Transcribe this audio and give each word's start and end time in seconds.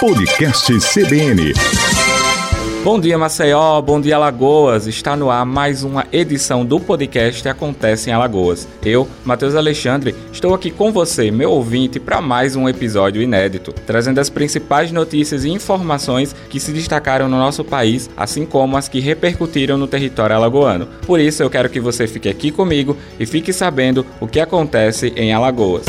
Podcast 0.00 0.72
CBN. 0.78 1.52
Bom 2.84 3.00
dia, 3.00 3.18
Maceió. 3.18 3.82
Bom 3.82 4.00
dia, 4.00 4.14
Alagoas. 4.14 4.86
Está 4.86 5.16
no 5.16 5.28
ar 5.28 5.44
mais 5.44 5.82
uma 5.82 6.06
edição 6.12 6.64
do 6.64 6.78
podcast 6.78 7.48
Acontece 7.48 8.08
em 8.08 8.12
Alagoas. 8.12 8.68
Eu, 8.84 9.08
Matheus 9.24 9.56
Alexandre, 9.56 10.14
estou 10.32 10.54
aqui 10.54 10.70
com 10.70 10.92
você, 10.92 11.32
meu 11.32 11.50
ouvinte, 11.50 11.98
para 11.98 12.20
mais 12.20 12.54
um 12.54 12.68
episódio 12.68 13.20
inédito, 13.20 13.72
trazendo 13.72 14.20
as 14.20 14.30
principais 14.30 14.92
notícias 14.92 15.44
e 15.44 15.50
informações 15.50 16.32
que 16.48 16.60
se 16.60 16.70
destacaram 16.70 17.28
no 17.28 17.36
nosso 17.36 17.64
país, 17.64 18.08
assim 18.16 18.46
como 18.46 18.76
as 18.76 18.88
que 18.88 19.00
repercutiram 19.00 19.76
no 19.76 19.88
território 19.88 20.36
alagoano. 20.36 20.86
Por 21.08 21.18
isso, 21.18 21.42
eu 21.42 21.50
quero 21.50 21.68
que 21.68 21.80
você 21.80 22.06
fique 22.06 22.28
aqui 22.28 22.52
comigo 22.52 22.96
e 23.18 23.26
fique 23.26 23.52
sabendo 23.52 24.06
o 24.20 24.28
que 24.28 24.38
acontece 24.38 25.12
em 25.16 25.32
Alagoas. 25.32 25.86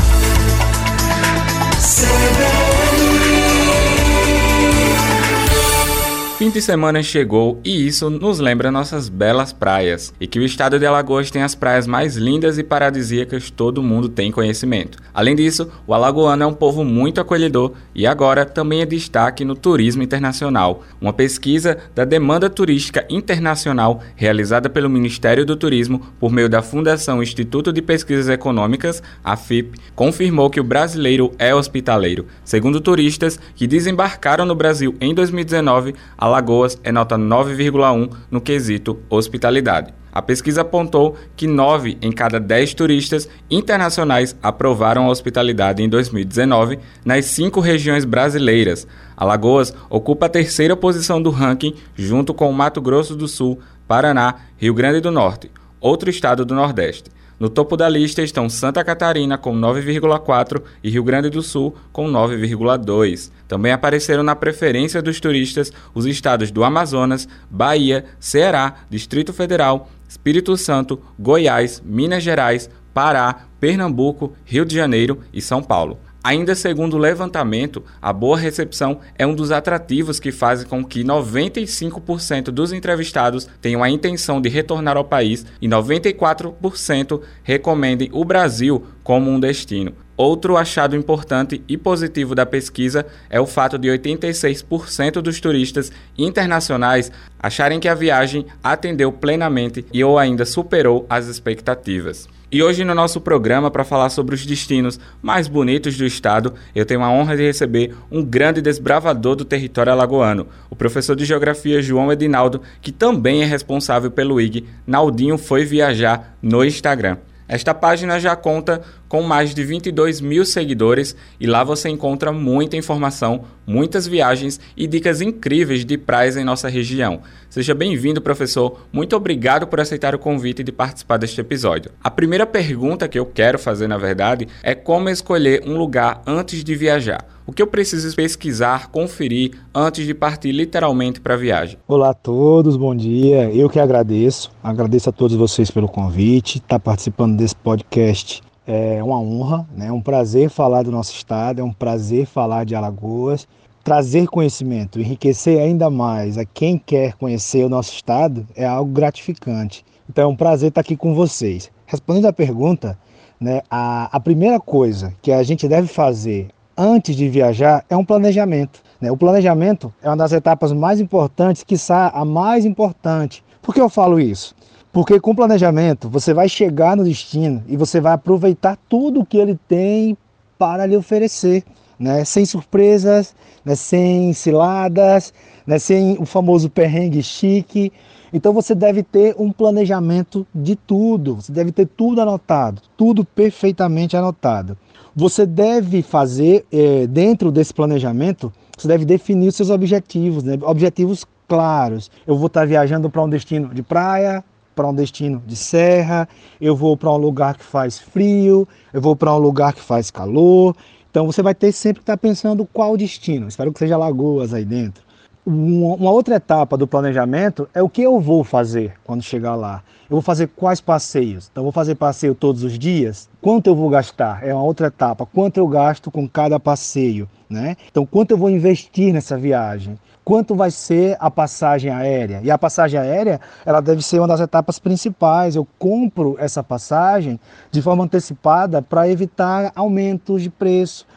Fim 6.39 6.49
de 6.49 6.61
semana 6.61 7.03
chegou 7.03 7.59
e 7.65 7.85
isso 7.85 8.09
nos 8.09 8.39
lembra 8.39 8.71
nossas 8.71 9.09
belas 9.09 9.51
praias, 9.51 10.13
e 10.21 10.25
que 10.25 10.39
o 10.39 10.45
estado 10.45 10.79
de 10.79 10.85
Alagoas 10.85 11.29
tem 11.29 11.43
as 11.43 11.53
praias 11.53 11.85
mais 11.85 12.15
lindas 12.15 12.57
e 12.57 12.63
paradisíacas 12.63 13.51
todo 13.51 13.83
mundo 13.83 14.07
tem 14.07 14.31
conhecimento. 14.31 14.97
Além 15.13 15.35
disso, 15.35 15.69
o 15.85 15.93
alagoano 15.93 16.43
é 16.43 16.47
um 16.47 16.53
povo 16.53 16.85
muito 16.85 17.19
acolhedor 17.19 17.73
e 17.93 18.07
agora 18.07 18.45
também 18.45 18.79
é 18.79 18.85
destaque 18.85 19.43
no 19.43 19.53
turismo 19.53 20.01
internacional. 20.01 20.81
Uma 21.01 21.11
pesquisa 21.11 21.77
da 21.93 22.05
demanda 22.05 22.49
turística 22.49 23.05
internacional 23.09 24.01
realizada 24.15 24.69
pelo 24.69 24.89
Ministério 24.89 25.45
do 25.45 25.57
Turismo 25.57 25.99
por 26.21 26.31
meio 26.31 26.47
da 26.47 26.61
Fundação 26.61 27.21
Instituto 27.21 27.73
de 27.73 27.81
Pesquisas 27.81 28.29
Econômicas, 28.29 29.03
a 29.21 29.35
FIP, 29.35 29.77
confirmou 29.93 30.49
que 30.49 30.61
o 30.61 30.63
brasileiro 30.63 31.33
é 31.37 31.53
hospitaleiro. 31.53 32.27
Segundo 32.45 32.79
turistas 32.79 33.37
que 33.57 33.67
desembarcaram 33.67 34.45
no 34.45 34.55
Brasil 34.55 34.95
em 35.01 35.13
2019, 35.13 35.95
Alagoas 36.29 36.79
é 36.83 36.91
nota 36.91 37.17
9,1 37.17 38.11
no 38.29 38.39
quesito 38.39 38.99
hospitalidade. 39.09 39.91
A 40.11 40.21
pesquisa 40.21 40.61
apontou 40.61 41.15
que 41.35 41.47
9 41.47 41.97
em 42.01 42.11
cada 42.11 42.39
10 42.39 42.75
turistas 42.75 43.27
internacionais 43.49 44.35
aprovaram 44.41 45.05
a 45.05 45.09
hospitalidade 45.09 45.81
em 45.81 45.89
2019 45.89 46.77
nas 47.03 47.25
cinco 47.25 47.59
regiões 47.59 48.05
brasileiras. 48.05 48.87
Alagoas 49.17 49.73
ocupa 49.89 50.27
a 50.27 50.29
terceira 50.29 50.75
posição 50.75 51.19
do 51.19 51.31
ranking, 51.31 51.73
junto 51.95 52.31
com 52.31 52.51
Mato 52.51 52.79
Grosso 52.79 53.15
do 53.15 53.27
Sul, 53.27 53.59
Paraná, 53.87 54.35
Rio 54.55 54.75
Grande 54.75 55.01
do 55.01 55.11
Norte, 55.11 55.51
outro 55.81 56.11
estado 56.11 56.45
do 56.45 56.53
Nordeste. 56.53 57.09
No 57.39 57.49
topo 57.49 57.77
da 57.77 57.87
lista 57.87 58.21
estão 58.21 58.49
Santa 58.49 58.83
Catarina 58.83 59.37
com 59.37 59.55
9,4 59.55 60.61
e 60.83 60.89
Rio 60.89 61.03
Grande 61.03 61.29
do 61.29 61.41
Sul 61.41 61.73
com 61.89 62.05
9,2. 62.05 63.31
Também 63.47 63.71
apareceram 63.71 64.23
na 64.23 64.35
preferência 64.35 65.01
dos 65.01 65.21
turistas 65.21 65.71
os 65.93 66.05
estados 66.05 66.51
do 66.51 66.65
Amazonas, 66.65 67.29
Bahia, 67.49 68.03
Ceará, 68.19 68.79
Distrito 68.89 69.31
Federal, 69.31 69.89
Espírito 70.05 70.57
Santo, 70.57 71.01
Goiás, 71.17 71.81
Minas 71.85 72.23
Gerais, 72.23 72.69
Pará, 72.93 73.45
Pernambuco, 73.57 74.33
Rio 74.43 74.65
de 74.65 74.75
Janeiro 74.75 75.21
e 75.31 75.41
São 75.41 75.63
Paulo. 75.63 75.97
Ainda 76.21 76.53
segundo 76.53 76.95
o 76.95 76.99
levantamento, 76.99 77.81
a 78.01 78.11
boa 78.11 78.37
recepção 78.37 78.99
é 79.17 79.25
um 79.25 79.33
dos 79.33 79.51
atrativos 79.51 80.19
que 80.19 80.33
fazem 80.33 80.67
com 80.67 80.83
que 80.83 81.01
95% 81.01 82.51
dos 82.51 82.73
entrevistados 82.73 83.47
tenham 83.61 83.81
a 83.81 83.89
intenção 83.89 84.41
de 84.41 84.49
retornar 84.49 84.97
ao 84.97 85.05
país 85.05 85.45
e 85.61 85.67
94% 85.67 87.21
recomendem 87.41 88.09
o 88.11 88.25
Brasil 88.25 88.85
como 89.01 89.31
um 89.31 89.39
destino. 89.39 89.93
Outro 90.17 90.57
achado 90.57 90.97
importante 90.97 91.63
e 91.65 91.77
positivo 91.77 92.35
da 92.35 92.45
pesquisa 92.45 93.05
é 93.29 93.39
o 93.39 93.45
fato 93.45 93.77
de 93.77 93.87
86% 93.87 95.21
dos 95.21 95.39
turistas 95.39 95.89
internacionais 96.17 97.09
acharem 97.39 97.79
que 97.79 97.87
a 97.87 97.95
viagem 97.95 98.45
atendeu 98.61 99.13
plenamente 99.13 99.85
e 99.93 100.03
ou 100.03 100.19
ainda 100.19 100.45
superou 100.45 101.05
as 101.09 101.27
expectativas. 101.27 102.27
E 102.51 102.63
hoje 102.63 102.83
no 102.83 102.95
nosso 102.95 103.21
programa 103.21 103.69
para 103.69 103.83
falar 103.83 104.09
sobre 104.09 104.33
os 104.33 104.43
destinos 104.43 104.99
mais 105.21 105.47
bonitos 105.47 105.95
do 105.95 106.03
estado, 106.03 106.55
eu 106.73 106.83
tenho 106.83 107.03
a 107.03 107.09
honra 107.11 107.37
de 107.37 107.43
receber 107.43 107.95
um 108.11 108.23
grande 108.23 108.59
desbravador 108.59 109.35
do 109.35 109.45
território 109.45 109.91
alagoano, 109.91 110.47
o 110.67 110.75
professor 110.75 111.15
de 111.15 111.25
geografia 111.25 111.79
João 111.79 112.11
Edinaldo, 112.11 112.63
que 112.81 112.91
também 112.91 113.43
é 113.43 113.45
responsável 113.45 114.09
pelo 114.09 114.41
IG 114.41 114.65
Naldinho 114.87 115.37
foi 115.37 115.63
viajar 115.63 116.35
no 116.41 116.65
Instagram. 116.65 117.17
Esta 117.49 117.73
página 117.73 118.19
já 118.19 118.35
conta 118.35 118.79
com 119.07 119.23
mais 119.23 119.55
de 119.55 119.63
22 119.63 120.21
mil 120.21 120.45
seguidores 120.45 121.15
e 121.39 121.47
lá 121.47 121.63
você 121.63 121.89
encontra 121.89 122.31
muita 122.31 122.77
informação, 122.77 123.43
muitas 123.65 124.05
viagens 124.05 124.59
e 124.77 124.85
dicas 124.85 125.19
incríveis 125.19 125.83
de 125.83 125.97
praias 125.97 126.37
em 126.37 126.43
nossa 126.43 126.69
região. 126.69 127.23
Seja 127.49 127.73
bem-vindo, 127.73 128.21
professor. 128.21 128.85
Muito 128.93 129.15
obrigado 129.15 129.65
por 129.65 129.79
aceitar 129.79 130.13
o 130.13 130.19
convite 130.19 130.63
de 130.63 130.71
participar 130.71 131.17
deste 131.17 131.41
episódio. 131.41 131.91
A 132.03 132.11
primeira 132.11 132.45
pergunta 132.45 133.07
que 133.07 133.17
eu 133.17 133.25
quero 133.25 133.57
fazer, 133.57 133.87
na 133.87 133.97
verdade, 133.97 134.47
é 134.61 134.75
como 134.75 135.09
escolher 135.09 135.63
um 135.65 135.75
lugar 135.75 136.21
antes 136.27 136.63
de 136.63 136.75
viajar. 136.75 137.25
O 137.49 137.51
que 137.51 137.63
eu 137.63 137.67
preciso 137.67 138.15
pesquisar, 138.15 138.91
conferir 138.91 139.57
antes 139.73 140.05
de 140.05 140.13
partir 140.13 140.51
literalmente 140.51 141.19
para 141.19 141.33
a 141.33 141.37
viagem? 141.37 141.79
Olá 141.87 142.11
a 142.11 142.13
todos, 142.13 142.77
bom 142.77 142.95
dia. 142.95 143.49
Eu 143.51 143.67
que 143.67 143.79
agradeço. 143.79 144.51
Agradeço 144.63 145.09
a 145.09 145.11
todos 145.11 145.35
vocês 145.35 145.71
pelo 145.71 145.87
convite, 145.87 146.59
estar 146.59 146.77
tá 146.77 146.79
participando 146.79 147.35
desse 147.35 147.55
podcast 147.55 148.43
é 148.67 149.03
uma 149.03 149.19
honra, 149.19 149.67
né? 149.75 149.87
é 149.87 149.91
um 149.91 149.99
prazer 149.99 150.51
falar 150.51 150.83
do 150.83 150.91
nosso 150.91 151.11
estado, 151.15 151.59
é 151.59 151.63
um 151.63 151.73
prazer 151.73 152.27
falar 152.27 152.65
de 152.65 152.75
Alagoas, 152.75 153.47
trazer 153.83 154.27
conhecimento, 154.27 154.99
enriquecer 154.99 155.59
ainda 155.59 155.89
mais 155.89 156.37
a 156.37 156.45
quem 156.45 156.77
quer 156.77 157.13
conhecer 157.13 157.65
o 157.65 157.69
nosso 157.69 157.91
estado 157.95 158.45
é 158.55 158.63
algo 158.63 158.91
gratificante. 158.91 159.83
Então 160.07 160.25
é 160.25 160.27
um 160.27 160.35
prazer 160.35 160.69
estar 160.69 160.81
aqui 160.81 160.95
com 160.95 161.15
vocês. 161.15 161.71
Respondendo 161.87 162.27
à 162.27 162.31
pergunta, 162.31 162.95
né, 163.41 163.63
a, 163.71 164.15
a 164.15 164.19
primeira 164.19 164.59
coisa 164.59 165.15
que 165.19 165.31
a 165.31 165.41
gente 165.41 165.67
deve 165.67 165.87
fazer 165.87 166.49
antes 166.79 167.13
de 167.13 167.27
viajar 167.27 167.83
é 167.89 167.97
um 167.97 168.05
planejamento. 168.05 168.81
Né? 169.01 169.11
O 169.11 169.17
planejamento 169.17 169.93
é 170.01 170.07
uma 170.07 170.15
das 170.15 170.31
etapas 170.31 170.71
mais 170.71 171.01
importantes, 171.01 171.61
quiçá 171.61 172.07
a 172.07 172.23
mais 172.23 172.63
importante. 172.63 173.43
Por 173.61 173.75
que 173.75 173.81
eu 173.81 173.89
falo 173.89 174.17
isso? 174.17 174.55
Porque 174.91 175.19
com 175.19 175.35
planejamento 175.35 176.09
você 176.09 176.33
vai 176.33 176.47
chegar 176.47 176.95
no 176.95 177.03
destino 177.03 177.61
e 177.67 177.75
você 177.75 177.99
vai 177.99 178.13
aproveitar 178.13 178.77
tudo 178.87 179.19
o 179.19 179.25
que 179.25 179.37
ele 179.37 179.59
tem 179.67 180.17
para 180.57 180.85
lhe 180.85 180.95
oferecer, 180.95 181.63
né? 181.99 182.23
sem 182.23 182.45
surpresas, 182.45 183.35
né? 183.63 183.75
sem 183.75 184.31
ciladas, 184.31 185.33
né? 185.67 185.77
sem 185.77 186.17
o 186.17 186.25
famoso 186.25 186.69
perrengue 186.69 187.21
chique. 187.21 187.91
Então 188.31 188.53
você 188.53 188.73
deve 188.73 189.03
ter 189.03 189.35
um 189.37 189.51
planejamento 189.51 190.47
de 190.55 190.75
tudo, 190.75 191.35
você 191.35 191.51
deve 191.51 191.71
ter 191.71 191.87
tudo 191.87 192.21
anotado, 192.21 192.81
tudo 192.95 193.25
perfeitamente 193.25 194.15
anotado. 194.15 194.77
Você 195.15 195.45
deve 195.45 196.01
fazer, 196.01 196.65
é, 196.71 197.07
dentro 197.07 197.51
desse 197.51 197.73
planejamento, 197.73 198.51
você 198.77 198.87
deve 198.87 199.05
definir 199.05 199.47
os 199.47 199.55
seus 199.55 199.69
objetivos, 199.69 200.43
né? 200.43 200.57
objetivos 200.61 201.25
claros. 201.47 202.09
Eu 202.25 202.37
vou 202.37 202.47
estar 202.47 202.65
viajando 202.65 203.09
para 203.09 203.21
um 203.21 203.29
destino 203.29 203.73
de 203.73 203.81
praia, 203.81 204.43
para 204.75 204.87
um 204.87 204.93
destino 204.93 205.43
de 205.45 205.55
serra, 205.55 206.29
eu 206.61 206.75
vou 206.75 206.95
para 206.95 207.11
um 207.11 207.17
lugar 207.17 207.57
que 207.57 207.65
faz 207.65 207.99
frio, 207.99 208.67
eu 208.93 209.01
vou 209.01 209.15
para 209.15 209.33
um 209.33 209.37
lugar 209.37 209.73
que 209.73 209.81
faz 209.81 210.09
calor. 210.09 210.75
Então 211.11 211.25
você 211.25 211.41
vai 211.41 211.53
ter 211.53 211.71
sempre 211.71 211.99
que 211.99 212.03
estar 212.03 212.17
pensando 212.17 212.65
qual 212.71 212.95
destino. 212.95 213.47
Espero 213.47 213.73
que 213.73 213.79
seja 213.79 213.97
Lagoas 213.97 214.53
aí 214.53 214.63
dentro. 214.63 215.03
Uma 215.51 216.11
outra 216.11 216.35
etapa 216.35 216.77
do 216.77 216.85
planejamento 216.85 217.67
é 217.73 217.81
o 217.81 217.89
que 217.89 218.03
eu 218.03 218.19
vou 218.19 218.43
fazer 218.43 218.93
quando 219.03 219.23
chegar 219.23 219.55
lá. 219.55 219.81
Eu 220.07 220.17
vou 220.17 220.21
fazer 220.21 220.45
quais 220.45 220.79
passeios? 220.79 221.49
Então, 221.51 221.63
vou 221.63 221.71
fazer 221.71 221.95
passeio 221.95 222.35
todos 222.35 222.63
os 222.63 222.77
dias? 222.77 223.27
Quanto 223.41 223.65
eu 223.65 223.75
vou 223.75 223.89
gastar? 223.89 224.45
É 224.45 224.53
uma 224.53 224.61
outra 224.61 224.87
etapa. 224.87 225.25
Quanto 225.25 225.57
eu 225.57 225.67
gasto 225.67 226.11
com 226.11 226.29
cada 226.29 226.59
passeio? 226.59 227.27
Né? 227.49 227.77
Então, 227.89 228.05
quanto 228.05 228.29
eu 228.29 228.37
vou 228.37 228.51
investir 228.51 229.11
nessa 229.11 229.35
viagem? 229.39 229.97
Quanto 230.23 230.53
vai 230.53 230.69
ser 230.69 231.17
a 231.19 231.31
passagem 231.31 231.89
aérea? 231.89 232.41
E 232.43 232.51
a 232.51 232.57
passagem 232.57 232.99
aérea, 232.99 233.41
ela 233.65 233.81
deve 233.81 234.03
ser 234.03 234.19
uma 234.19 234.27
das 234.27 234.41
etapas 234.41 234.77
principais. 234.77 235.55
Eu 235.55 235.67
compro 235.79 236.35
essa 236.37 236.61
passagem 236.61 237.39
de 237.71 237.81
forma 237.81 238.03
antecipada 238.03 238.83
para 238.83 239.09
evitar 239.09 239.71
aumentos 239.75 240.43
de 240.43 240.51
preço, 240.51 241.07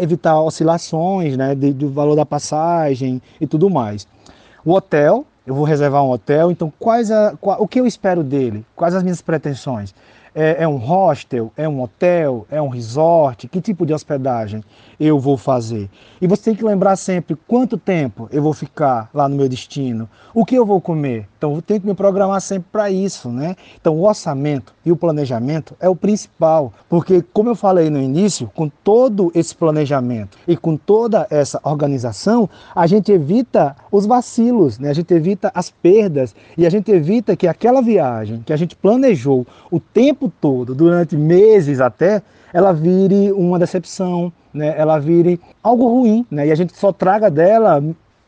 evitar 0.00 0.40
oscilações 0.40 1.36
né, 1.36 1.54
do 1.54 1.90
valor 1.90 2.14
da 2.14 2.24
passagem 2.26 3.20
e 3.40 3.46
tudo 3.46 3.68
mais. 3.68 4.06
O 4.64 4.72
hotel, 4.72 5.26
eu 5.46 5.54
vou 5.54 5.64
reservar 5.64 6.02
um 6.02 6.10
hotel, 6.10 6.50
então 6.50 6.72
quais 6.78 7.10
a, 7.10 7.36
qual, 7.40 7.60
o 7.60 7.68
que 7.68 7.80
eu 7.80 7.86
espero 7.86 8.22
dele? 8.22 8.64
Quais 8.74 8.94
as 8.94 9.02
minhas 9.02 9.20
pretensões? 9.20 9.94
É, 10.34 10.64
é, 10.64 10.68
um 10.68 10.76
hostel? 10.76 11.52
É 11.56 11.68
um 11.68 11.80
hotel? 11.80 12.44
É 12.50 12.60
um 12.60 12.68
resort? 12.68 13.46
Que 13.46 13.60
tipo 13.60 13.86
de 13.86 13.94
hospedagem 13.94 14.64
eu 14.98 15.18
vou 15.18 15.36
fazer? 15.36 15.88
E 16.20 16.26
você 16.26 16.44
tem 16.44 16.54
que 16.54 16.64
lembrar 16.64 16.96
sempre 16.96 17.36
quanto 17.46 17.76
tempo 17.76 18.28
eu 18.32 18.42
vou 18.42 18.52
ficar 18.52 19.08
lá 19.14 19.28
no 19.28 19.36
meu 19.36 19.48
destino, 19.48 20.08
o 20.32 20.44
que 20.44 20.54
eu 20.54 20.66
vou 20.66 20.80
comer. 20.80 21.28
Então 21.38 21.54
eu 21.54 21.62
tenho 21.62 21.80
que 21.80 21.86
me 21.86 21.94
programar 21.94 22.40
sempre 22.40 22.68
para 22.72 22.90
isso, 22.90 23.28
né? 23.28 23.54
Então 23.80 23.96
o 23.96 24.06
orçamento 24.06 24.74
e 24.84 24.90
o 24.90 24.96
planejamento 24.96 25.76
é 25.78 25.88
o 25.88 25.96
principal, 25.96 26.72
porque 26.88 27.22
como 27.32 27.50
eu 27.50 27.54
falei 27.54 27.90
no 27.90 28.00
início, 28.00 28.50
com 28.54 28.68
todo 28.68 29.30
esse 29.34 29.54
planejamento 29.54 30.38
e 30.48 30.56
com 30.56 30.76
toda 30.76 31.26
essa 31.30 31.60
organização, 31.62 32.48
a 32.74 32.86
gente 32.86 33.12
evita 33.12 33.76
os 33.90 34.06
vacilos, 34.06 34.78
né? 34.78 34.90
A 34.90 34.94
gente 34.94 35.12
evita 35.12 35.52
as 35.54 35.70
perdas 35.70 36.34
e 36.56 36.66
a 36.66 36.70
gente 36.70 36.90
evita 36.90 37.36
que 37.36 37.46
aquela 37.46 37.80
viagem 37.80 38.42
que 38.44 38.52
a 38.52 38.56
gente 38.56 38.74
planejou 38.74 39.46
o 39.70 39.78
tempo 39.78 40.23
todo, 40.28 40.74
durante 40.74 41.16
meses 41.16 41.80
até, 41.80 42.22
ela 42.52 42.72
vire 42.72 43.32
uma 43.32 43.58
decepção, 43.58 44.32
né? 44.52 44.74
ela 44.76 44.98
vire 44.98 45.40
algo 45.62 45.88
ruim, 45.88 46.24
né? 46.30 46.46
e 46.46 46.52
a 46.52 46.54
gente 46.54 46.76
só 46.76 46.92
traga 46.92 47.30
dela 47.30 47.82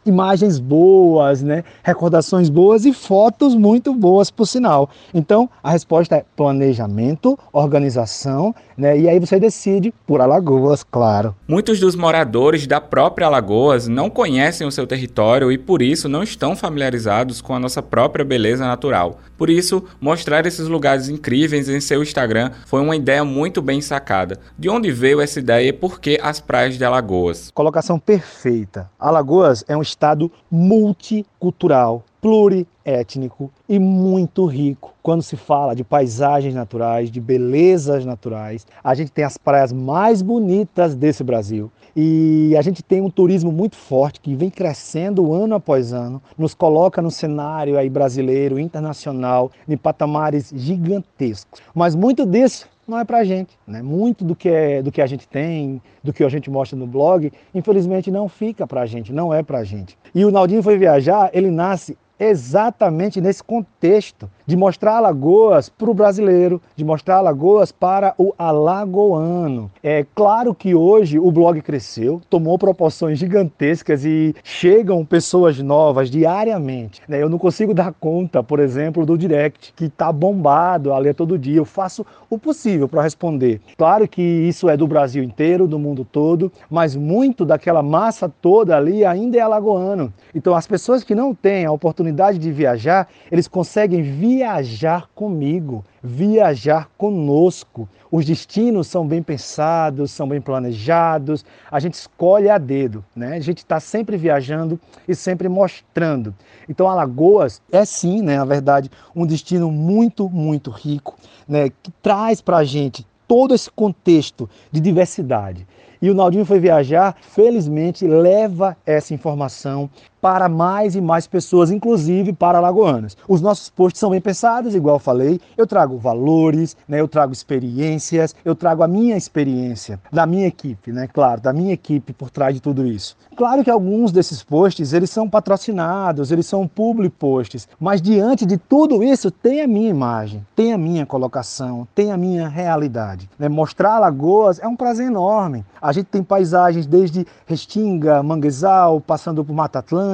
imagens 0.07 0.59
boas, 0.59 1.43
né? 1.43 1.65
recordações 1.83 2.49
boas 2.49 2.85
e 2.85 2.93
fotos 2.93 3.55
muito 3.55 3.93
boas, 3.95 4.31
por 4.31 4.47
sinal. 4.47 4.89
Então, 5.13 5.49
a 5.63 5.71
resposta 5.71 6.17
é 6.17 6.25
planejamento, 6.37 7.39
organização, 7.53 8.55
né? 8.77 8.99
e 8.99 9.09
aí 9.09 9.19
você 9.19 9.39
decide 9.39 9.93
por 10.07 10.21
Alagoas, 10.21 10.83
claro. 10.83 11.35
Muitos 11.49 11.81
dos 11.81 11.97
moradores 11.97 12.67
da 12.67 12.81
própria 12.81 13.27
Alagoas 13.27 13.89
não 13.89 14.09
conhecem 14.09 14.67
o 14.67 14.73
seu 14.73 14.87
território 14.87 15.51
e, 15.51 15.59
por 15.59 15.83
isso, 15.83 16.09
não 16.09 16.23
estão 16.23 16.55
familiarizados 16.55 17.41
com 17.41 17.55
a 17.55 17.59
nossa 17.59 17.83
própria 17.83 18.25
beleza 18.25 18.67
natural. 18.67 19.19
Por 19.37 19.51
isso, 19.51 19.85
mostrar 20.01 20.47
esses 20.47 20.67
lugares 20.67 21.09
incríveis 21.09 21.69
em 21.69 21.81
seu 21.81 22.03
Instagram 22.03 22.51
foi 22.67 22.81
uma 22.81 22.97
ideia 22.97 23.25
muito 23.25 23.61
bem 23.61 23.81
sacada. 23.81 24.39
De 24.59 24.69
onde 24.69 24.91
veio 24.91 25.21
essa 25.21 25.39
ideia 25.39 25.69
e 25.69 25.73
por 25.73 26.01
que 26.01 26.19
as 26.23 26.41
praias 26.41 26.79
de 26.79 26.85
Alagoas? 26.85 27.51
Colocação 27.53 27.99
perfeita. 27.99 28.91
Alagoas 28.99 29.65
é 29.69 29.77
um 29.77 29.83
estado 29.97 30.31
multicultural, 30.51 32.05
pluriétnico 32.21 33.51
e 33.67 33.79
muito 33.79 34.45
rico. 34.45 34.93
Quando 35.03 35.23
se 35.23 35.37
fala 35.37 35.75
de 35.75 35.83
paisagens 35.83 36.55
naturais, 36.55 37.11
de 37.11 37.19
belezas 37.21 38.05
naturais, 38.05 38.67
a 38.85 38.95
gente 38.95 39.11
tem 39.11 39.25
as 39.25 39.39
praias 39.39 39.73
mais 39.73 40.21
bonitas 40.21 40.95
desse 40.95 41.25
Brasil. 41.25 41.73
E 41.99 42.55
a 42.59 42.61
gente 42.61 42.83
tem 42.83 43.01
um 43.01 43.09
turismo 43.09 43.51
muito 43.51 43.75
forte 43.75 44.21
que 44.21 44.35
vem 44.35 44.51
crescendo 44.51 45.33
ano 45.33 45.55
após 45.55 45.95
ano, 45.95 46.21
nos 46.37 46.53
coloca 46.53 47.01
no 47.01 47.11
cenário 47.11 47.79
aí 47.79 47.89
brasileiro, 47.89 48.59
internacional, 48.59 49.51
em 49.67 49.79
patamares 49.79 50.53
gigantescos. 50.55 51.63
Mas 51.75 51.95
muito 51.95 52.27
disso 52.27 52.69
não 52.87 52.99
é 52.99 53.05
para 53.05 53.19
a 53.19 53.25
gente. 53.25 53.59
Né? 53.67 53.83
Muito 53.83 54.25
do 54.25 54.35
que, 54.35 54.49
é, 54.49 54.83
do 54.83 54.93
que 54.93 55.03
a 55.03 55.07
gente 55.07 55.27
tem, 55.27 55.81
do 56.03 56.13
que 56.13 56.23
a 56.23 56.29
gente 56.29 56.51
mostra 56.51 56.79
no 56.79 56.87
blog, 56.87 57.33
infelizmente 57.55 58.11
não 58.11 58.29
fica 58.29 58.67
para 58.67 58.83
a 58.83 58.87
gente, 58.87 59.13
não 59.13 59.33
é 59.33 59.43
para 59.43 59.59
a 59.59 59.65
gente. 59.65 59.99
E 60.15 60.25
o 60.25 60.31
Naldinho 60.31 60.63
foi 60.63 60.79
viajar, 60.79 61.31
ele 61.33 61.51
nasce 61.51 61.97
exatamente 62.19 63.21
nesse 63.21 63.43
contexto 63.43 64.29
de 64.47 64.57
mostrar 64.57 64.97
Alagoas 64.97 65.69
para 65.69 65.91
o 65.91 65.95
brasileiro, 65.95 66.63
de 66.77 66.85
mostrar 66.85 67.17
Alagoas 67.17 67.73
para 67.73 68.15
o 68.17 68.33
alagoano. 68.39 69.71
É 69.83 70.07
claro 70.15 70.55
que 70.55 70.75
hoje 70.75 71.19
o 71.19 71.31
blog 71.33 71.61
cresceu, 71.61 72.23
tomou 72.31 72.57
proporções 72.59 73.19
gigantescas 73.19 74.05
e 74.05 74.35
chegam 74.45 75.05
pessoas 75.05 75.59
novas 75.59 76.11
diariamente. 76.11 77.03
Né? 77.09 77.21
Eu 77.21 77.29
não 77.29 77.39
consigo 77.39 77.75
dar 77.75 77.93
conta, 77.93 78.43
por 78.43 78.61
exemplo, 78.61 79.05
do 79.05 79.19
direct, 79.19 79.73
que 79.75 79.87
está 79.87 80.13
bombado 80.13 80.93
a 80.93 80.99
ler 80.99 81.15
todo 81.15 81.39
dia. 81.39 81.59
Eu 81.59 81.65
faço 81.65 82.07
o 82.31 82.39
possível 82.39 82.89
para 82.89 83.03
responder. 83.03 83.61
Claro 83.77 84.07
que 84.07 84.23
isso 84.23 84.69
é 84.69 84.77
do 84.77 84.87
Brasil 84.87 85.25
inteiro, 85.25 85.67
do 85.67 85.79
mundo 85.79 86.05
todo, 86.05 86.53
mas 86.71 86.95
muito 86.95 87.45
daquela 87.45 87.83
massa 87.83 88.29
toda 88.29 88.77
ali 88.77 89.05
ainda 89.05 89.37
é 89.37 89.41
alagoano. 89.41 90.13
Então 90.35 90.55
as 90.55 90.67
pessoas 90.67 91.03
que 91.03 91.15
não 91.15 91.35
têm 91.35 91.65
a 91.65 91.73
oportunidade 91.73 92.06
de 92.13 92.53
viajar, 92.53 93.09
eles 93.31 93.49
conseguem 93.49 94.03
viajar 94.03 95.09
comigo, 95.15 95.85
viajar 96.03 96.89
conosco. 96.97 97.89
Os 98.11 98.25
destinos 98.25 98.87
são 98.87 99.07
bem 99.07 99.23
pensados, 99.23 100.11
são 100.11 100.29
bem 100.29 100.41
planejados, 100.41 101.45
a 101.71 101.81
gente 101.81 101.95
escolhe 101.95 102.49
a 102.49 102.59
dedo, 102.59 103.05
né? 103.15 103.37
A 103.37 103.41
gente 103.41 103.59
está 103.59 103.81
sempre 103.81 104.17
viajando 104.17 104.81
e 105.07 105.15
sempre 105.15 105.49
mostrando. 105.49 106.35
Então, 106.69 106.89
Alagoas 106.89 107.61
é 107.71 107.85
sim, 107.85 108.23
né, 108.23 108.39
na 108.39 108.45
verdade, 108.45 108.91
um 109.15 109.27
destino 109.27 109.71
muito, 109.71 110.29
muito 110.29 110.71
rico, 110.71 111.17
né, 111.47 111.71
que 111.71 111.91
traz 112.03 112.41
para 112.41 112.59
a 112.59 112.65
gente 112.65 113.07
todo 113.27 113.55
esse 113.55 113.71
contexto 113.71 114.49
de 114.71 114.81
diversidade. 114.81 115.67
E 116.01 116.11
o 116.11 116.15
Naldinho 116.15 116.45
foi 116.45 116.61
viajar, 116.61 117.17
felizmente 117.21 118.07
leva 118.07 118.77
essa 118.85 119.15
informação 119.15 119.91
para 120.21 120.49
mais 120.49 120.95
e 120.95 121.01
mais 121.01 121.27
pessoas, 121.27 121.71
inclusive 121.71 122.33
para 122.33 122.59
alagoanas. 122.59 123.17
Os 123.29 123.41
nossos 123.41 123.71
posts 123.71 124.01
são 124.01 124.11
bem 124.11 124.21
pensados, 124.21 124.75
igual 124.75 124.97
eu 124.97 125.01
falei. 125.01 125.41
Eu 125.57 125.67
trago 125.67 125.99
valores, 125.99 126.77
né? 126.89 127.01
eu 127.01 127.09
trago 127.09 127.33
experiências, 127.33 128.35
eu 128.45 128.55
trago 128.55 128.83
a 128.83 128.89
minha 128.89 129.17
experiência, 129.17 130.01
da 130.13 130.27
minha 130.27 130.47
equipe, 130.47 130.93
né? 130.93 131.07
Claro, 131.07 131.41
da 131.41 131.53
minha 131.53 131.73
equipe 131.73 132.13
por 132.13 132.31
trás 132.31 132.55
de 132.55 132.61
tudo 132.61 132.87
isso. 132.87 133.17
Claro 133.37 133.63
que 133.63 133.71
alguns 133.71 134.13
desses 134.13 134.43
posts, 134.43 134.93
eles 134.93 135.11
são 135.11 135.29
patrocinados, 135.29 136.33
eles 136.33 136.47
são 136.47 136.67
public 136.67 137.15
posts, 137.17 137.69
mas 137.79 138.01
diante 138.01 138.47
de 138.47 138.57
tudo 138.57 139.03
isso 139.03 139.31
tem 139.31 139.61
a 139.61 139.67
minha 139.67 139.91
imagem, 139.91 140.45
tem 140.55 140.73
a 140.73 140.79
minha 140.79 141.05
colocação, 141.05 141.87
tem 141.95 142.11
a 142.11 142.17
minha 142.17 142.49
realidade. 142.49 143.29
Né? 143.39 143.49
Mostrar 143.49 143.97
Alagoas 143.97 144.59
é 144.59 144.67
um 144.67 144.77
prazer 144.77 145.07
enorme. 145.07 145.65
A 145.81 145.93
gente 145.93 146.07
tem 146.07 146.23
paisagens 146.23 146.87
desde 146.87 147.27
Restinga, 147.47 148.23
Manguezal, 148.23 149.01
passando 149.01 149.45
por 149.45 149.53
Mata 149.53 149.79
Atlântica, 149.81 150.06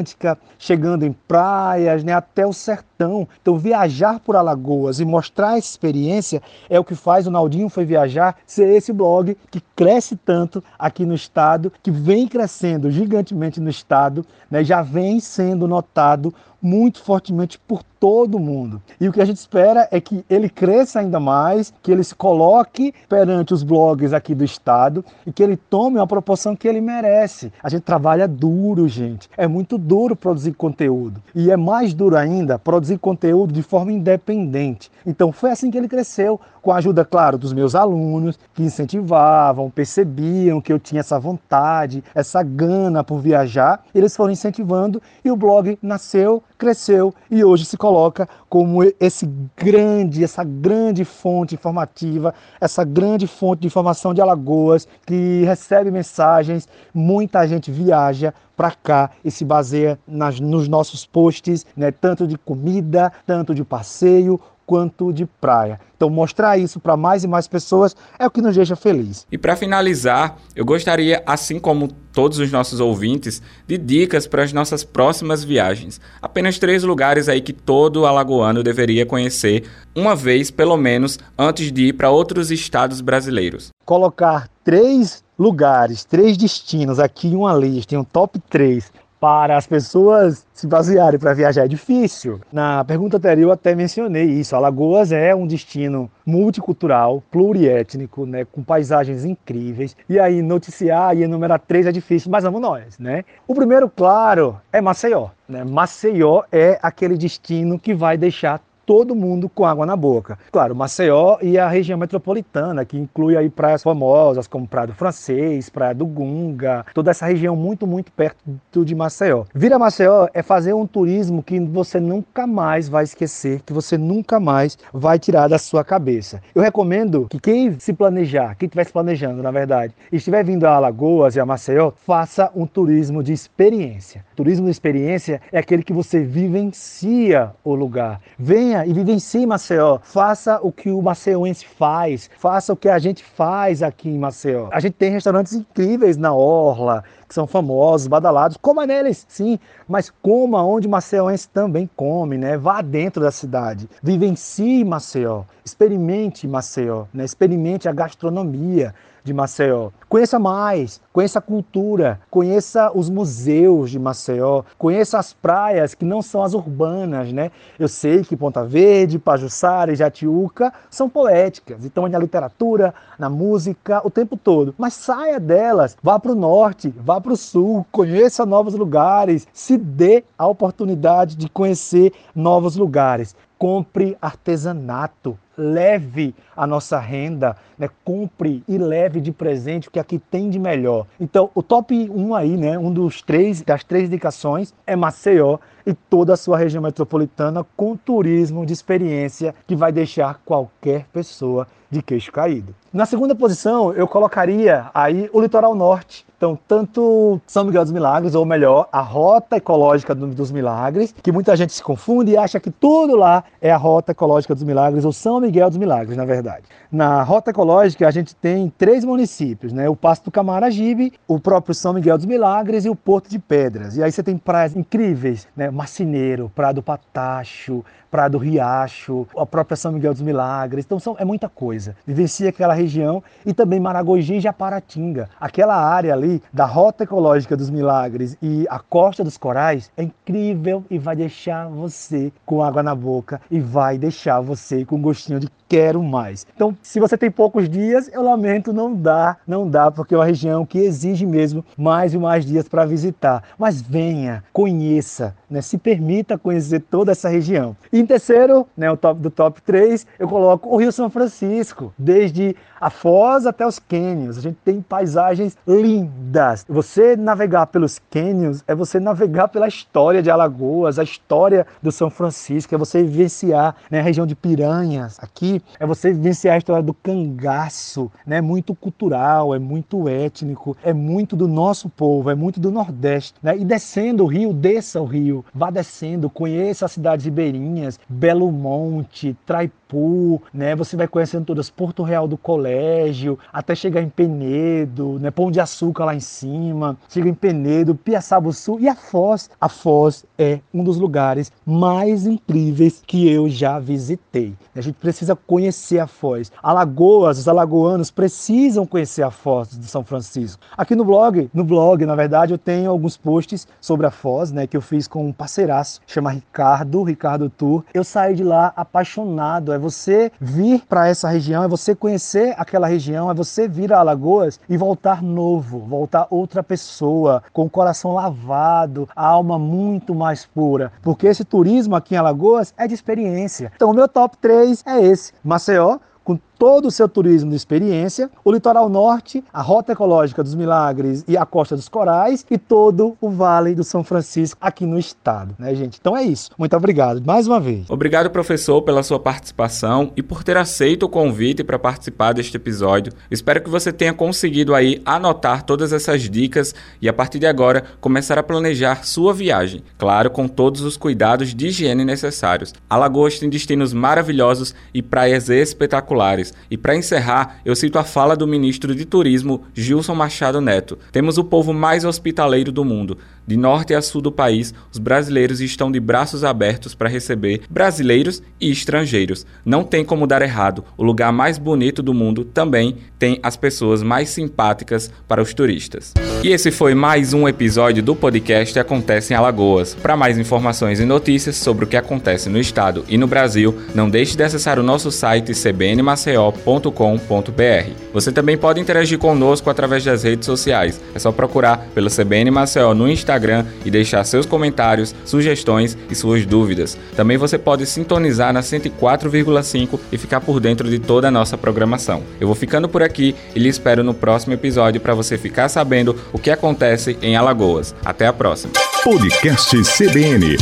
Chegando 0.59 1.05
em 1.05 1.13
praias, 1.13 2.05
né, 2.05 2.13
até 2.13 2.47
o 2.47 2.53
sertão. 2.53 2.92
Então, 3.41 3.57
viajar 3.57 4.21
por 4.21 4.37
Alagoas 4.37 5.01
e 5.01 5.05
mostrar 5.05 5.59
essa 5.59 5.69
experiência 5.69 6.43
é 6.69 6.79
o 6.79 6.85
que 6.85 6.95
faz 6.95 7.27
o 7.27 7.31
Naldinho 7.31 7.69
Foi 7.69 7.85
Viajar 7.85 8.37
ser 8.47 8.69
esse 8.69 8.93
blog 8.93 9.37
que 9.51 9.61
cresce 9.75 10.17
tanto 10.17 10.63
aqui 10.79 11.05
no 11.05 11.15
estado, 11.15 11.73
que 11.83 11.91
vem 11.91 12.29
crescendo 12.29 12.91
gigantemente 12.91 13.61
no 13.61 13.71
estado, 13.71 14.25
né, 14.51 14.63
já 14.63 14.83
vem 14.83 15.21
sendo 15.21 15.67
notado 15.67 16.33
muito 16.63 17.03
fortemente 17.03 17.59
por 17.59 17.83
todo 17.99 18.39
mundo. 18.39 18.81
E 19.01 19.09
o 19.09 19.13
que 19.13 19.21
a 19.21 19.25
gente 19.25 19.37
espera 19.37 19.89
é 19.91 20.01
que 20.01 20.25
ele 20.31 20.49
cresça 20.49 21.01
ainda 21.01 21.19
mais, 21.19 21.75
que 21.83 21.91
ele 21.91 22.05
se 22.05 22.15
coloque 22.15 22.95
perante 23.09 23.53
os 23.53 23.63
blogs 23.63 24.13
aqui 24.13 24.35
do 24.35 24.45
estado 24.45 25.05
e 25.27 25.33
que 25.33 25.43
ele 25.43 25.57
tome 25.57 25.97
uma 25.97 26.07
proporção 26.07 26.55
que 26.55 26.69
ele 26.69 26.81
merece. 26.81 27.53
A 27.63 27.69
gente 27.69 27.83
trabalha 27.83 28.29
duro, 28.29 28.89
gente. 28.89 29.29
É 29.37 29.49
muito 29.49 29.77
duro 29.77 30.15
produzir 30.15 30.53
conteúdo. 30.53 31.21
E 31.35 31.51
é 31.51 31.57
mais 31.57 31.93
duro 31.95 32.17
ainda 32.17 32.59
produzir 32.59 32.92
conteúdo 32.99 33.53
de 33.53 33.63
forma 33.63 33.93
independente. 33.93 34.91
Então 35.07 35.33
foi 35.33 35.51
assim 35.51 35.71
que 35.71 35.79
ele 35.79 35.89
cresceu, 35.89 36.41
com 36.61 36.71
a 36.71 36.77
ajuda, 36.77 37.05
claro, 37.05 37.37
dos 37.37 37.53
meus 37.53 37.75
alunos, 37.75 38.39
que 38.55 38.63
incentivavam, 38.63 39.69
percebiam 39.69 40.61
que 40.61 40.73
eu 40.73 40.79
tinha 40.79 41.01
essa 41.01 41.19
vontade, 41.19 42.05
essa 42.15 42.43
gana 42.43 43.03
por 43.03 43.19
viajar. 43.19 43.85
Eles 43.93 44.15
foram 44.15 44.33
incentivando 44.33 45.03
e 45.25 45.31
o 45.31 45.37
blog 45.37 45.77
nasceu 45.83 46.43
cresceu 46.63 47.13
e 47.29 47.43
hoje 47.43 47.65
se 47.65 47.77
coloca 47.77 48.29
como 48.49 48.85
esse 49.01 49.29
grande, 49.57 50.23
essa 50.23 50.45
grande 50.45 51.05
fonte 51.05 51.57
informativa, 51.57 52.33
essa 52.61 52.85
grande 52.85 53.27
fonte 53.27 53.63
de 53.63 53.67
informação 53.67 54.15
de 54.15 54.21
Alagoas 54.21 54.87
que 55.05 55.43
recebe 55.43 55.91
mensagens, 55.91 56.69
muita 56.95 57.49
gente 57.49 57.73
viaja 57.73 58.33
para 58.63 58.71
cá 58.71 59.11
e 59.25 59.31
se 59.31 59.45
baseia 59.45 59.99
nas, 60.07 60.39
nos 60.39 60.69
nossos 60.69 61.05
posts, 61.05 61.67
né, 61.77 61.91
tanto 61.91 62.29
de 62.29 62.39
comida, 62.39 63.13
tanto 63.27 63.53
de 63.53 63.65
passeio, 63.65 64.41
quanto 64.65 65.13
de 65.13 65.27
praia. 65.27 65.81
Então, 65.97 66.09
mostrar 66.09 66.57
isso 66.57 66.79
para 66.79 66.97
mais 66.97 67.25
e 67.25 67.29
mais 67.29 67.49
pessoas 67.49 67.97
é 68.17 68.25
o 68.25 68.31
que 68.31 68.41
nos 68.41 68.55
deixa 68.55 68.77
feliz. 68.77 69.27
E 69.33 69.37
para 69.37 69.57
finalizar, 69.57 70.37
eu 70.55 70.65
gostaria, 70.65 71.23
assim 71.27 71.59
como 71.59 71.89
todos 72.13 72.39
os 72.39 72.53
nossos 72.53 72.79
ouvintes, 72.79 73.43
de 73.67 73.77
dicas 73.77 74.29
para 74.29 74.45
as 74.45 74.53
nossas 74.53 74.85
próximas 74.85 75.43
viagens. 75.43 76.01
Apenas 76.21 76.59
três 76.59 76.85
lugares 76.85 77.29
aí 77.29 77.41
que 77.41 77.53
todo 77.53 78.07
alagoano 78.07 78.63
deveria 78.63 79.05
conhecer 79.05 79.65
uma 79.95 80.15
vez, 80.15 80.51
pelo 80.51 80.77
menos, 80.77 81.19
antes 81.37 81.73
de 81.73 81.89
ir 81.89 81.93
para 81.95 82.11
outros 82.11 82.53
estados 82.53 83.01
brasileiros. 83.01 83.71
Colocar 83.85 84.49
três 84.65 85.22
lugares, 85.39 86.05
três 86.05 86.37
destinos 86.37 86.99
aqui 86.99 87.29
em 87.29 87.37
uma 87.37 87.55
lista, 87.55 87.95
em 87.95 87.99
um 87.99 88.05
top 88.05 88.39
3 88.51 88.91
para 89.23 89.57
as 89.57 89.69
pessoas 89.69 90.45
se 90.53 90.67
basearem 90.67 91.17
para 91.17 91.33
viajar 91.33 91.65
é 91.65 91.69
difícil. 91.69 92.41
Na 92.53 92.85
pergunta 92.85 93.19
anterior 93.19 93.51
eu 93.51 93.53
até 93.53 93.73
mencionei 93.73 94.25
isso. 94.25 94.57
Alagoas 94.57 95.13
é 95.13 95.33
um 95.33 95.47
destino 95.47 96.11
multicultural, 96.27 97.23
pluriétnico, 97.31 98.27
né, 98.27 98.45
com 98.45 98.65
paisagens 98.65 99.25
incríveis. 99.25 99.97
E 100.09 100.19
aí 100.19 100.43
noticiar 100.43 101.17
e 101.17 101.23
enumerar 101.23 101.61
três 101.61 101.87
é 101.87 101.93
difícil, 101.93 102.33
mas 102.33 102.43
vamos 102.43 102.61
nós, 102.61 102.99
né? 102.99 103.25
O 103.47 103.55
primeiro, 103.55 103.89
claro, 103.89 104.61
é 104.73 104.81
Maceió. 104.81 105.29
Né? 105.49 105.63
Maceió 105.63 106.43
é 106.51 106.81
aquele 106.83 107.17
destino 107.17 107.79
que 107.79 107.95
vai 107.95 108.17
deixar 108.19 108.61
todo 108.85 109.15
mundo 109.15 109.49
com 109.49 109.65
água 109.65 109.87
na 109.87 109.97
boca. 109.97 110.39
Claro, 110.51 110.75
Maceió 110.75 111.39
e 111.41 111.59
a 111.59 111.69
região 111.69 111.99
metropolitana, 111.99 112.85
que 112.85 112.99
inclui 112.99 113.37
aí 113.37 113.49
praias 113.49 113.83
famosas 113.83 114.47
como 114.47 114.67
Praia 114.67 114.89
do 114.89 114.95
Francês, 114.95 115.69
Praia 115.69 115.95
do 115.95 116.07
Gunga, 116.07 116.85
toda 116.95 117.11
essa 117.11 117.27
região 117.27 117.57
muito, 117.57 117.87
muito 117.87 118.11
perto 118.13 118.85
de 118.85 118.95
Maceió. 118.95 119.45
Vir 119.55 119.73
a 119.73 119.79
Maceió 119.79 120.29
é 120.35 120.43
fazer 120.43 120.73
um 120.73 120.87
turismo 120.87 121.43
que 121.43 121.59
você 121.61 122.01
nunca 122.01 122.47
mais 122.47 122.89
vai 122.89 123.05
esquecer, 123.05 123.61
que 123.63 123.73
você 123.73 123.97
nunca 123.97 124.41
mais 124.41 124.79
vai 124.93 125.19
tirar 125.19 125.49
da 125.49 125.59
sua 125.59 125.85
cabeça. 125.85 126.41
Eu 126.55 126.63
recomendo 126.63 127.27
que 127.29 127.39
quem 127.39 127.79
se 127.79 127.93
planejar, 127.93 128.55
quem 128.57 128.67
estiver 128.67 128.85
se 128.85 128.93
planejando, 128.93 129.43
na 129.43 129.51
verdade, 129.51 129.95
e 130.11 130.17
estiver 130.17 130.45
vindo 130.45 130.65
a 130.65 130.75
Alagoas 130.75 131.37
e 131.37 131.41
a 131.41 131.47
Maceió, 131.47 131.93
faça 131.97 132.51
um 132.55 132.67
turismo 132.67 133.23
de 133.23 133.33
experiência. 133.33 134.25
Turismo 134.35 134.67
de 134.67 134.73
experiência 134.73 135.41
é 135.53 135.59
aquele 135.59 135.83
que 135.83 135.93
você 135.93 136.21
vivencia 136.21 137.53
o 137.65 137.75
lugar. 137.75 138.21
Venha 138.39 138.72
e 138.87 138.93
vivencie 138.93 139.47
Maceió. 139.47 139.99
Faça 140.03 140.59
o 140.63 140.73
que 140.73 140.91
o 140.91 141.03
maceioense 141.03 141.67
faz. 141.67 142.31
Faça 142.39 142.73
o 142.73 142.77
que 142.77 142.89
a 142.89 142.99
gente 142.99 143.23
faz 143.23 143.83
aqui 143.83 144.09
em 144.09 144.19
Maceió. 144.19 144.69
A 144.73 144.81
gente 144.81 144.95
tem 144.95 145.11
restaurantes 145.11 145.53
incríveis 145.53 146.17
na 146.17 146.33
Orla, 146.33 147.05
que 147.29 147.35
são 147.35 147.47
famosos, 147.47 148.07
badalados. 148.07 148.57
Coma 148.57 148.87
neles, 148.87 149.27
sim, 149.29 149.59
mas 149.87 150.11
coma 150.23 150.65
onde 150.65 150.89
Maceioense 150.89 151.49
também 151.49 151.89
come, 151.95 152.39
né? 152.39 152.57
Vá 152.57 152.81
dentro 152.81 153.23
da 153.23 153.31
cidade. 153.31 153.89
Vivencie 154.03 154.85
Maceió. 154.85 155.43
Experimente 155.65 156.49
Maceió, 156.49 157.05
né? 157.13 157.25
Experimente 157.25 157.89
a 157.89 157.93
gastronomia 157.93 158.95
de 159.25 159.33
Maceió. 159.33 159.91
Conheça 160.09 160.39
mais, 160.39 161.01
conheça 161.13 161.39
a 161.39 161.43
cultura, 161.43 162.21
conheça 162.31 162.91
os 162.95 163.09
museus 163.09 163.91
de 163.91 163.99
Maceió, 163.99 164.63
conheça 164.77 165.19
as 165.19 165.33
praias 165.33 165.95
que 165.95 166.05
não 166.05 166.21
são 166.21 166.43
as 166.43 166.55
urbanas, 166.55 167.33
né? 167.33 167.51
Eu 167.79 167.89
sei 167.89 168.23
que 168.23 168.37
Ponta 168.37 168.65
Verde, 168.65 169.19
Pajuçara 169.19 169.93
e 169.93 169.97
Jatiuca 169.97 170.73
são 170.91 171.09
poéticas, 171.09 171.85
então 171.85 172.07
é 172.07 172.11
na 172.11 172.19
literatura, 172.19 172.95
na 173.19 173.31
música, 173.31 174.01
o 174.05 174.11
tempo 174.11 174.37
todo. 174.37 174.75
Mas 174.77 174.95
saia 174.95 175.41
delas, 175.41 175.97
vá 176.03 176.19
para 176.19 176.33
o 176.33 176.37
norte, 176.37 176.93
vá 176.99 177.21
para 177.21 177.33
o 177.33 177.37
sul, 177.37 177.87
conheça 177.91 178.45
novos 178.45 178.75
lugares, 178.75 179.47
se 179.53 179.79
dê 179.79 180.25
a 180.37 180.47
oportunidade 180.47 181.37
de 181.37 181.49
conhecer 181.49 182.13
novos 182.35 182.77
lugares 182.77 183.35
compre 183.63 184.19
artesanato, 184.21 185.39
leve 185.57 186.35
a 186.57 186.67
nossa 186.67 186.99
renda, 186.99 187.57
né? 187.79 187.89
compre 188.05 188.63
e 188.67 188.79
leve 188.79 189.21
de 189.21 189.33
presente 189.33 189.89
o 189.89 189.91
que 189.91 189.99
aqui 189.99 190.19
tem 190.19 190.51
de 190.51 190.59
melhor. 190.59 191.07
Então, 191.21 191.51
o 191.55 191.63
top 191.63 192.11
1 192.11 192.35
aí, 192.35 192.57
né? 192.57 192.79
um 192.79 192.93
dos 192.93 193.23
três, 193.23 193.63
das 193.63 193.85
três 193.85 194.09
indicações 194.09 194.75
é 194.87 194.97
Maceió 194.97 195.59
e 195.87 195.93
toda 195.93 196.35
a 196.35 196.37
sua 196.37 196.57
região 196.57 196.83
metropolitana 196.83 197.65
com 197.77 197.97
turismo 197.97 198.65
de 198.65 198.73
experiência 198.73 199.55
que 199.67 199.75
vai 199.75 199.93
deixar 199.93 200.41
qualquer 200.45 201.07
pessoa 201.13 201.67
de 201.93 202.01
queixo 202.01 202.33
caído. 202.33 202.75
Na 202.91 203.05
segunda 203.05 203.35
posição, 203.35 203.93
eu 203.93 204.09
colocaria 204.09 204.87
aí 204.95 205.29
o 205.33 205.41
litoral 205.41 205.75
norte. 205.75 206.25
Então, 206.37 206.59
tanto 206.67 207.41
São 207.47 207.65
Miguel 207.65 207.83
dos 207.83 207.93
Milagres, 207.93 208.35
ou 208.35 208.45
melhor, 208.45 208.89
a 208.91 209.01
Rota 209.01 209.59
Ecológica 209.59 210.15
dos 210.15 210.51
Milagres, 210.51 211.15
que 211.23 211.31
muita 211.31 211.55
gente 211.55 211.73
se 211.73 211.83
confunde 211.83 212.33
e 212.33 212.37
acha 212.37 212.59
que 212.59 212.71
tudo 212.71 213.15
lá 213.15 213.45
é 213.61 213.71
a 213.71 213.77
Rota 213.77 214.13
Ecológica 214.13 214.55
dos 214.55 214.65
Milagres, 214.65 215.05
ou 215.05 215.13
São 215.13 215.37
Miguel 215.43 215.69
dos 215.69 215.77
Milagres, 215.77 216.17
na 216.17 216.25
verdade. 216.25 216.65
Na 216.91 217.23
Rota 217.23 217.51
Ecológica, 217.51 218.09
a 218.09 218.11
gente 218.11 218.35
tem 218.35 218.73
três 218.79 219.05
municípios, 219.05 219.73
né? 219.73 219.89
O 219.89 219.97
Passo 219.97 220.25
do 220.25 220.31
Camaragibe, 220.31 221.13
o 221.29 221.39
próprio 221.39 221.75
São 221.75 221.93
Miguel 221.93 222.17
dos 222.17 222.27
Milagres 222.27 222.85
e 222.85 222.89
o 222.89 222.97
Porto 222.97 223.29
de 223.29 223.39
Pedras. 223.39 223.97
E 223.97 224.03
aí 224.03 224.11
você 224.11 224.23
tem 224.23 224.39
praias 224.39 224.75
incríveis, 224.75 225.47
né? 225.57 225.71
Macineiro, 225.71 226.51
Praia 226.55 226.73
do 226.73 226.83
Patacho, 226.83 227.85
Praia 228.13 228.29
do 228.29 228.37
Riacho, 228.37 229.27
a 229.35 229.47
própria 229.47 229.75
São 229.75 229.91
Miguel 229.91 230.13
dos 230.13 230.21
Milagres. 230.21 230.85
Então 230.85 231.01
são, 231.01 231.17
é 231.19 231.25
muita 231.25 231.49
coisa. 231.49 231.97
Vivencia 232.07 232.51
aquela 232.51 232.75
região 232.75 233.25
e 233.45 233.55
também 233.55 233.81
Maragogi 233.81 234.35
e 234.35 234.41
Japaratinga. 234.41 235.31
Aquela 235.41 235.75
área 235.75 236.13
ali 236.13 236.43
da 236.53 236.67
Rota 236.67 237.05
Ecológica 237.05 237.57
dos 237.57 237.71
Milagres 237.71 238.37
e 238.43 238.67
a 238.69 238.79
Costa 238.79 239.25
dos 239.25 239.39
Corais 239.39 239.91
é 239.97 240.03
incrível 240.03 240.85
e 240.91 240.99
vai 240.99 241.17
deixar 241.17 241.69
você 241.69 242.31
com 242.45 242.63
água 242.63 242.83
na 242.83 242.95
boca 242.95 243.41
e 243.51 243.59
vai 243.59 243.97
deixar 243.97 244.41
você 244.41 244.85
com 244.85 245.01
gostinho 245.01 245.32
de 245.39 245.49
quero 245.73 246.03
mais. 246.03 246.47
Então, 246.55 246.77
se 246.83 247.01
você 247.01 247.17
tem 247.17 247.31
poucos 247.31 247.67
dias, 247.67 248.11
eu 248.13 248.23
lamento, 248.23 248.75
não 248.75 248.95
dá, 248.95 249.39
não 249.47 249.67
dá, 249.67 249.91
porque 249.91 250.15
é 250.15 250.19
uma 250.19 250.27
região 250.27 250.67
que 250.67 250.79
exige 250.79 251.25
mesmo 251.25 251.65
mais 251.79 252.13
e 252.13 252.19
mais 252.19 252.45
dias 252.45 252.69
para 252.69 252.85
visitar. 252.85 253.43
Mas 253.59 253.81
venha, 253.81 254.45
conheça, 254.53 255.35
né? 255.49 255.63
se 255.63 255.79
permita 255.79 256.37
conhecer 256.37 256.81
toda 256.81 257.13
essa 257.13 257.31
região. 257.31 257.75
E 257.91 257.99
em 257.99 258.05
terceiro, 258.05 258.67
né, 258.77 258.91
o 258.91 258.99
top 258.99 259.19
do 259.21 259.31
top 259.31 259.63
3, 259.63 260.07
eu 260.19 260.29
coloco 260.29 260.69
o 260.69 260.77
Rio 260.77 260.93
São 260.93 261.09
Francisco, 261.09 261.95
desde 261.97 262.55
a 262.79 262.91
Foz 262.91 263.47
até 263.47 263.67
os 263.67 263.79
cânions. 263.79 264.37
A 264.37 264.41
gente 264.43 264.59
tem 264.63 264.83
paisagens 264.83 265.57
lindas. 265.67 266.67
Você 266.69 267.17
navegar 267.17 267.69
pelos 267.69 267.99
cânions 268.11 268.63
é 268.67 268.75
você 268.75 269.01
navegar 269.01 269.49
pela 269.49 269.69
história 269.69 270.23
de 270.23 270.31
Alagoas, 270.31 270.99
a 270.99 271.03
história 271.03 271.67
do 271.81 271.91
São 271.91 272.11
Francisco, 272.11 272.75
é 272.75 272.79
você 272.79 273.03
vivenciar 273.03 273.77
né, 273.91 274.01
a 274.01 274.03
região 274.03 274.27
de 274.27 274.35
Piranhas 274.35 275.19
aqui, 275.23 275.63
é 275.79 275.87
você 275.87 276.13
vivenciar 276.13 276.57
a 276.57 276.59
história 276.59 276.83
do 276.83 276.93
cangaço, 276.93 278.11
né, 278.27 278.41
muito 278.41 278.75
cultural, 278.75 279.55
é 279.55 279.59
muito 279.59 280.09
étnico, 280.09 280.77
é 280.83 280.93
muito 280.93 281.37
do 281.37 281.47
nosso 281.47 281.89
povo, 281.89 282.29
é 282.29 282.35
muito 282.35 282.59
do 282.59 282.73
Nordeste. 282.73 283.35
Né? 283.41 283.57
E 283.57 283.65
descendo 283.65 284.25
o 284.25 284.27
rio, 284.27 284.53
desça 284.53 285.01
o 285.01 285.05
rio, 285.05 285.45
vá 285.55 285.71
descendo, 285.71 286.29
conheça 286.29 286.87
as 286.87 286.93
cidades 286.93 287.25
ribeirinhas, 287.25 288.01
Belo 288.09 288.51
Monte, 288.51 289.37
Traipu, 289.47 290.43
né? 290.53 290.75
Você 290.75 290.97
vai 290.97 291.07
conhecendo 291.07 291.45
todas, 291.45 291.71
Porto 291.71 292.03
Real 292.03 292.27
do 292.27 292.37
Colégio, 292.37 293.39
até 293.53 293.75
chegar 293.75 294.01
em 294.01 294.09
Penedo, 294.09 295.19
né? 295.21 295.31
Pão 295.31 295.51
de 295.51 295.61
Açúcar 295.61 296.07
lá 296.07 296.15
em 296.15 296.21
cima, 296.21 296.97
chega 297.09 297.29
em 297.29 297.35
Penedo, 297.35 297.95
Piaçabuçu 297.95 298.79
e 298.81 298.89
a 298.89 298.95
Foz. 298.95 299.51
A 299.61 299.69
Foz 299.69 300.25
é 300.39 300.61
um 300.73 300.83
dos 300.83 300.97
lugares 300.97 301.53
mais 301.65 302.27
incríveis 302.27 303.03
que 303.07 303.29
eu 303.29 303.49
já 303.49 303.79
visitei. 303.79 304.55
A 304.75 304.81
gente 304.81 304.95
precisa 304.95 305.12
conhecer 305.47 305.99
a 305.99 306.07
Foz. 306.07 306.51
Alagoas, 306.63 307.39
os 307.39 307.49
alagoanos 307.49 308.11
precisam 308.11 308.87
conhecer 308.87 309.23
a 309.23 309.31
Foz 309.31 309.71
de 309.71 309.87
São 309.87 310.05
Francisco. 310.05 310.63
Aqui 310.77 310.95
no 310.95 311.05
blog, 311.05 311.51
no 311.53 311.65
blog, 311.65 312.05
na 312.07 312.15
verdade, 312.15 312.53
eu 312.53 312.59
tenho 312.59 312.91
alguns 312.91 313.17
posts 313.17 313.67
sobre 313.81 314.07
a 314.07 314.11
Foz, 314.11 314.53
né, 314.53 314.67
que 314.67 314.77
eu 314.77 314.81
fiz 314.81 315.07
com 315.09 315.27
um 315.27 315.33
parceiraço, 315.33 316.01
chama 316.07 316.31
Ricardo, 316.31 317.03
Ricardo 317.03 317.51
Tour. 317.51 317.85
Eu 317.93 318.05
saí 318.05 318.35
de 318.35 318.45
lá 318.45 318.73
apaixonado. 318.77 319.73
É 319.73 319.79
você 319.79 320.31
vir 320.41 320.83
para 320.89 321.09
essa 321.09 321.29
região, 321.29 321.63
é 321.63 321.69
você 321.69 321.95
conhecer 321.95 322.55
aquela 322.57 322.87
região, 322.87 323.31
é 323.31 323.35
você 323.35 323.69
vir 323.69 323.93
a 323.93 323.99
Alagoas 323.99 324.61
e 324.69 324.77
voltar 324.77 325.23
novo, 325.23 325.81
voltar 325.81 326.27
outra 326.31 326.63
pessoa, 326.63 327.43
com 327.53 327.65
o 327.65 327.71
coração 327.71 328.15
lavado, 328.15 329.09
a 329.15 329.27
alma 329.27 329.59
muito 329.59 330.15
mais 330.15 330.45
pura. 330.45 330.93
Porque 331.03 331.27
esse 331.27 331.45
turismo 331.45 331.97
aqui 331.97 332.15
em 332.15 332.19
Alagoas 332.19 332.73
é 332.77 332.87
de 332.87 332.95
experiência. 332.95 333.73
Então, 333.75 333.91
o 333.91 333.95
meu 333.95 334.09
top 334.09 334.37
3 334.39 334.83
é 334.87 335.01
esse: 335.03 335.33
Maceió, 335.43 335.99
com 336.25 336.39
todo 336.63 336.87
o 336.87 336.91
seu 336.93 337.09
turismo 337.09 337.51
de 337.51 337.57
experiência, 337.57 338.31
o 338.45 338.53
litoral 338.53 338.89
norte, 338.89 339.43
a 339.53 339.61
Rota 339.61 339.91
Ecológica 339.91 340.45
dos 340.45 340.55
Milagres 340.55 341.25
e 341.27 341.37
a 341.37 341.45
Costa 341.45 341.75
dos 341.75 341.89
Corais 341.89 342.47
e 342.49 342.57
todo 342.57 343.17
o 343.21 343.31
Vale 343.31 343.75
do 343.75 343.83
São 343.83 344.05
Francisco 344.05 344.59
aqui 344.61 344.87
no 344.87 344.97
estado, 344.97 345.57
né, 345.59 345.75
gente? 345.75 345.99
Então 346.01 346.17
é 346.17 346.23
isso. 346.23 346.53
Muito 346.57 346.77
obrigado 346.77 347.21
mais 347.27 347.49
uma 347.49 347.59
vez. 347.59 347.91
Obrigado, 347.91 348.31
professor, 348.31 348.81
pela 348.83 349.03
sua 349.03 349.19
participação 349.19 350.13
e 350.17 350.23
por 350.23 350.45
ter 350.45 350.57
aceito 350.57 351.03
o 351.03 351.09
convite 351.09 351.65
para 351.65 351.81
participar 351.81 352.33
deste 352.33 352.57
episódio. 352.57 353.13
Espero 353.29 353.61
que 353.61 353.69
você 353.69 353.93
tenha 353.93 354.15
conseguido 354.15 354.73
aí 354.73 355.03
anotar 355.05 355.65
todas 355.65 355.93
essas 355.93 356.31
dicas 356.31 356.73
e 357.01 357.09
a 357.09 357.13
partir 357.13 357.41
de 357.41 357.47
agora 357.49 357.83
começar 358.01 358.39
a 358.39 358.43
planejar 358.43 359.05
sua 359.05 359.35
viagem, 359.35 359.83
claro, 359.99 360.31
com 360.31 360.47
todos 360.47 360.83
os 360.83 360.97
cuidados 360.97 361.53
de 361.53 361.67
higiene 361.67 362.05
necessários. 362.05 362.73
Alagoas 362.89 363.41
tem 363.41 363.51
destinos 363.51 363.93
maravilhosos 363.93 364.73
e 364.95 365.03
praias 365.03 365.49
espetaculares 365.49 366.52
e 366.71 366.77
para 366.77 366.97
encerrar, 366.97 367.61
eu 367.65 367.75
cito 367.75 367.99
a 367.99 368.05
fala 368.05 368.37
do 368.37 368.47
ministro 368.47 368.95
de 368.95 369.05
Turismo, 369.05 369.63
Gilson 369.75 370.15
Machado 370.15 370.61
Neto. 370.61 370.99
Temos 371.11 371.39
o 371.39 371.45
povo 371.45 371.73
mais 371.73 372.05
hospitaleiro 372.05 372.73
do 372.73 372.85
mundo. 372.85 373.19
De 373.47 373.57
norte 373.57 373.95
a 373.95 374.01
sul 374.01 374.21
do 374.21 374.31
país, 374.31 374.73
os 374.93 374.99
brasileiros 374.99 375.61
estão 375.61 375.91
de 375.91 375.99
braços 375.99 376.45
abertos 376.45 376.95
para 376.95 377.09
receber 377.09 377.63
brasileiros 377.69 378.43
e 378.61 378.71
estrangeiros. 378.71 379.45
Não 379.65 379.85
tem 379.85 380.05
como 380.05 380.27
dar 380.27 380.43
errado. 380.43 380.85
O 380.97 381.03
lugar 381.03 381.33
mais 381.33 381.59
bonito 381.59 382.03
do 382.03 382.15
mundo 382.15 382.45
também 382.45 382.97
tem 383.19 383.39
as 383.43 383.57
pessoas 383.57 384.03
mais 384.03 384.29
simpáticas 384.29 385.11
para 385.27 385.43
os 385.43 385.53
turistas. 385.53 386.15
E 386.43 386.49
esse 386.49 386.73
foi 386.73 386.93
mais 386.93 387.33
um 387.33 387.47
episódio 387.47 388.03
do 388.03 388.17
podcast 388.17 388.77
Acontece 388.77 389.33
em 389.33 389.37
Alagoas. 389.37 389.95
Para 389.95 390.17
mais 390.17 390.37
informações 390.37 390.99
e 390.99 391.05
notícias 391.05 391.55
sobre 391.55 391.85
o 391.85 391.87
que 391.87 391.97
acontece 391.97 392.49
no 392.49 392.59
estado 392.59 393.05
e 393.09 393.17
no 393.17 393.29
Brasil, 393.29 393.79
não 393.95 394.11
deixe 394.11 394.37
de 394.37 394.43
acessar 394.43 394.77
o 394.77 394.83
nosso 394.83 395.13
site 395.13 395.55
cbnmaceo.com.br. 395.55 397.91
Você 398.13 398.33
também 398.33 398.59
pode 398.59 398.81
interagir 398.81 399.21
conosco 399.21 399.71
através 399.71 400.05
das 400.05 400.25
redes 400.25 400.45
sociais. 400.45 401.01
É 401.15 401.19
só 401.21 401.31
procurar 401.31 401.87
pelo 401.95 402.11
CBN 402.11 402.51
Maceió 402.51 402.93
no 402.93 403.09
Instagram 403.09 403.65
e 403.85 403.91
deixar 403.91 404.25
seus 404.25 404.45
comentários, 404.45 405.15
sugestões 405.25 405.97
e 406.11 406.15
suas 406.17 406.45
dúvidas. 406.45 406.99
Também 407.15 407.37
você 407.37 407.57
pode 407.57 407.87
sintonizar 407.87 408.53
na 408.53 408.63
104,5 408.63 409.97
e 410.11 410.19
ficar 410.19 410.41
por 410.41 410.59
dentro 410.59 410.91
de 410.91 410.99
toda 410.99 411.29
a 411.29 411.31
nossa 411.31 411.57
programação. 411.57 412.25
Eu 412.41 412.49
vou 412.49 412.57
ficando 412.57 412.89
por 412.89 413.01
aqui 413.01 413.37
e 413.55 413.61
lhe 413.61 413.69
espero 413.69 414.03
no 414.03 414.13
próximo 414.13 414.55
episódio 414.55 415.01
para 415.01 415.15
você 415.15 415.39
ficar 415.39 415.69
sabendo 415.69 416.17
o 416.33 416.39
que 416.39 416.51
acontece 416.51 417.19
em 417.23 417.37
Alagoas. 417.37 417.95
Até 418.05 418.27
a 418.27 418.33
próxima. 418.33 418.73
Podcast 419.05 419.77
CBN. 419.83 420.57